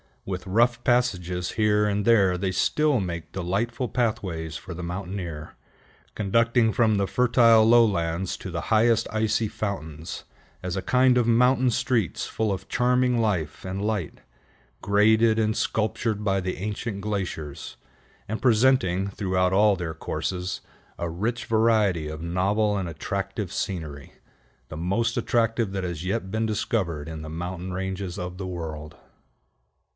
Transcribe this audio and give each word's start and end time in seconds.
With 0.25 0.47
rough 0.47 0.83
passages 0.83 1.51
here 1.53 1.85
and 1.85 2.05
there 2.05 2.35
they 2.37 2.51
still 2.51 2.99
make 2.99 3.31
delightful 3.31 3.87
pathways 3.87 4.55
for 4.55 4.73
the 4.73 4.83
mountaineer, 4.83 5.55
conducting 6.15 6.71
from 6.73 6.95
the 6.97 7.07
fertile 7.07 7.65
lowlands 7.65 8.37
to 8.37 8.49
the 8.49 8.61
highest 8.73 9.07
icy 9.11 9.47
fountains, 9.47 10.23
as 10.63 10.75
a 10.75 10.81
kind 10.81 11.17
of 11.17 11.27
mountain 11.27 11.69
streets 11.69 12.25
full 12.25 12.51
of 12.51 12.67
charming 12.67 13.19
life 13.19 13.65
and 13.65 13.83
light, 13.83 14.19
graded 14.81 15.37
and 15.37 15.55
sculptured 15.55 16.23
by 16.23 16.39
the 16.39 16.57
ancient 16.57 17.01
glaciers, 17.01 17.77
and 18.27 18.41
presenting, 18.41 19.07
throughout 19.07 19.53
all 19.53 19.75
their 19.75 19.93
courses, 19.95 20.61
a 20.97 21.09
rich 21.09 21.45
variety 21.45 22.07
of 22.07 22.23
novel 22.23 22.75
and 22.77 22.87
attractive 22.89 23.51
scenery, 23.51 24.13
the 24.69 24.77
most 24.77 25.17
attractive 25.17 25.71
that 25.71 25.83
has 25.83 26.05
yet 26.05 26.31
been 26.31 26.45
discovered 26.45 27.07
in 27.07 27.21
the 27.21 27.29
mountain 27.29 27.71
ranges 27.71 28.17
of 28.17 28.37
the 28.37 28.47
world. 28.47 28.95